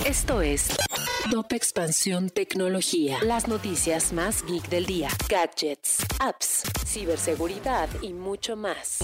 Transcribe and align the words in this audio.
Esto 0.00 0.40
es 0.40 0.68
Top 1.30 1.52
Expansión 1.52 2.30
Tecnología. 2.30 3.18
Las 3.22 3.46
noticias 3.46 4.12
más 4.12 4.42
geek 4.44 4.68
del 4.68 4.86
día. 4.86 5.10
Gadgets, 5.28 5.98
apps, 6.18 6.62
ciberseguridad 6.84 7.88
y 8.00 8.12
mucho 8.12 8.56
más. 8.56 8.98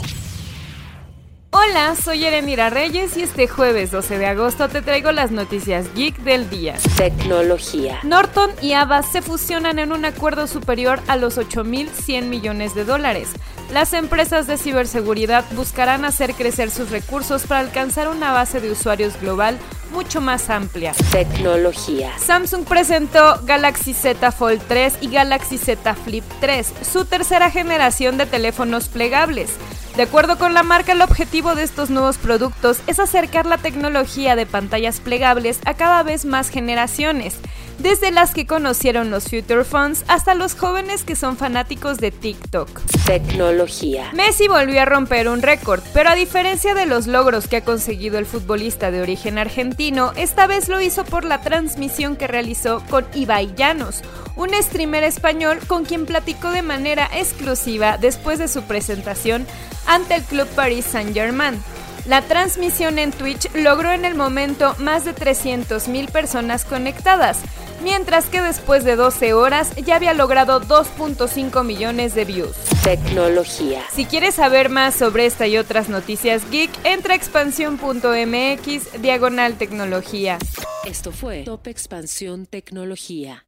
Hola, 1.51 1.95
soy 1.95 2.25
Erendira 2.25 2.71
Reyes 2.71 3.17
y 3.17 3.23
este 3.23 3.47
jueves 3.49 3.91
12 3.91 4.19
de 4.19 4.27
agosto 4.27 4.69
te 4.69 4.83
traigo 4.83 5.13
las 5.13 5.31
noticias 5.31 5.95
geek 5.95 6.17
del 6.19 6.51
día. 6.51 6.75
Tecnología. 6.97 8.01
Norton 8.03 8.51
y 8.61 8.73
Abbas 8.73 9.13
se 9.13 9.23
fusionan 9.23 9.79
en 9.79 9.93
un 9.93 10.05
acuerdo 10.05 10.47
superior 10.47 11.01
a 11.07 11.17
los 11.17 11.39
8.100 11.39 12.25
millones 12.25 12.75
de 12.75 12.85
dólares. 12.85 13.29
Las 13.73 13.93
empresas 13.93 14.47
de 14.47 14.57
ciberseguridad 14.57 15.45
buscarán 15.53 16.07
hacer 16.07 16.33
crecer 16.33 16.71
sus 16.71 16.91
recursos 16.91 17.47
para 17.47 17.61
alcanzar 17.61 18.09
una 18.09 18.33
base 18.33 18.61
de 18.61 18.71
usuarios 18.71 19.21
global 19.21 19.59
mucho 19.93 20.23
más 20.23 20.49
amplia. 20.49 20.93
Tecnología. 21.13 22.11
Samsung 22.19 22.65
presentó 22.65 23.41
Galaxy 23.45 23.93
Z 23.93 24.33
Fold 24.33 24.63
3 24.69 24.99
y 25.03 25.11
Galaxy 25.11 25.59
Z 25.59 25.95
Flip 25.95 26.25
3, 26.41 26.73
su 26.91 27.05
tercera 27.05 27.51
generación 27.51 28.17
de 28.17 28.25
teléfonos 28.25 28.89
plegables. 28.89 29.51
De 29.97 30.05
acuerdo 30.05 30.39
con 30.39 30.55
la 30.55 30.63
marca, 30.63 30.93
el 30.93 31.03
objetivo 31.03 31.55
de 31.55 31.65
estos 31.65 31.91
nuevos 31.91 32.17
productos 32.19 32.79
es 32.87 32.99
acercar 33.01 33.47
la 33.47 33.59
tecnología 33.59 34.37
de 34.37 34.47
pantallas 34.47 35.01
plegables 35.01 35.59
a 35.65 35.75
cada 35.75 36.03
vez 36.05 36.25
más 36.25 36.51
generaciones, 36.51 37.37
desde 37.79 38.11
las 38.11 38.35
que 38.35 38.47
conocieron 38.47 39.11
los 39.11 39.25
Future 39.25 39.65
Phones 39.65 40.05
hasta 40.09 40.35
los 40.35 40.55
jóvenes 40.55 41.05
que 41.05 41.17
son 41.17 41.37
fanáticos 41.37 41.99
de 41.99 42.11
TikTok. 42.11 42.69
Tecnología. 43.07 44.11
Messi 44.15 44.49
volvió 44.49 44.83
a 44.83 44.85
romper 44.85 45.29
un 45.29 45.43
récord, 45.43 45.83
pero 45.95 46.11
a 46.11 46.15
diferencia 46.15 46.75
de 46.75 46.87
los 46.87 47.07
logros 47.07 47.49
que 47.49 47.57
ha 47.57 47.65
conseguido 47.65 48.19
el 48.19 48.27
futbolista 48.27 48.91
de 48.91 49.01
origen 49.01 49.39
argentino, 49.39 50.13
esta 50.17 50.47
vez 50.47 50.69
lo 50.69 50.81
hizo 50.81 51.05
por 51.05 51.25
la 51.25 51.41
transmisión 51.41 52.17
que 52.17 52.27
realizó 52.27 52.83
con 52.91 53.07
Ibai 53.15 53.55
Llanos, 53.55 54.03
un 54.37 54.51
streamer 54.55 55.05
español 55.05 55.59
con 55.67 55.85
quien 55.85 56.07
platicó 56.07 56.51
de 56.51 56.63
manera 56.63 57.09
exclusiva 57.13 57.99
después 57.99 58.39
de 58.39 58.49
su 58.49 58.63
presentación 58.63 59.47
ante 59.87 60.17
el 60.17 60.23
club 60.23 60.47
Paris 60.55 60.85
Saint-Germain. 60.85 61.61
La 62.07 62.23
transmisión 62.23 62.99
en 62.99 63.11
Twitch 63.11 63.53
logró 63.55 63.91
en 63.91 64.05
el 64.05 64.15
momento 64.15 64.75
más 64.79 65.05
de 65.05 65.15
300.000 65.15 66.11
personas 66.11 66.65
conectadas, 66.65 67.41
mientras 67.83 68.27
que 68.27 68.43
después 68.43 68.85
de 68.85 68.97
12 68.97 69.33
horas 69.35 69.75
ya 69.77 69.97
había 69.97 70.15
logrado 70.15 70.61
2.5 70.61 71.65
millones 71.65 72.15
de 72.15 72.25
views. 72.25 72.57
Tecnología. 72.85 73.83
Si 73.93 74.05
quieres 74.05 74.37
saber 74.37 74.69
más 74.69 74.95
sobre 74.95 75.27
esta 75.27 75.47
y 75.47 75.57
otras 75.59 75.89
noticias 75.89 76.49
geek, 76.51 76.71
entra 76.85 77.15
a 77.15 77.17
expansión.mx 77.17 79.03
diagonal 79.03 79.59
tecnología. 79.59 80.39
Esto 80.85 81.13
fue 81.13 81.43
Top 81.45 81.67
Expansión 81.67 82.47
Tecnología. 82.47 83.48